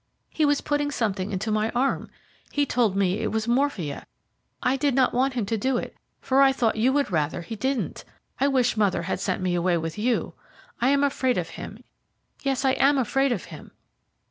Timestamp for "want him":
5.13-5.45